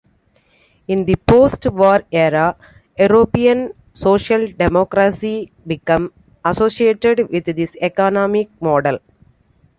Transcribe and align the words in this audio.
In 0.87 1.05
the 1.05 1.15
post-war 1.15 2.01
era, 2.11 2.57
European 2.97 3.73
social 3.93 4.47
democracy 4.51 5.51
became 5.67 6.11
associated 6.43 7.29
with 7.29 7.45
this 7.55 7.75
economic 7.79 8.49
model. 8.59 8.97